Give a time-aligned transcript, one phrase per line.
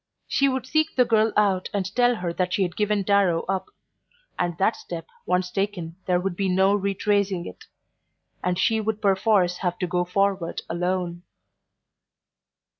[0.27, 3.67] She would seek the girl out and tell her that she had given Darrow up;
[4.39, 7.65] and that step once taken there would be no retracing it,
[8.43, 11.21] and she would perforce have to go forward alone.